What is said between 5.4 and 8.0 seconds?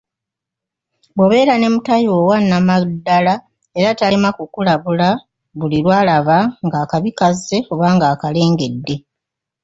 buli lwalaba nga akabi kazze oba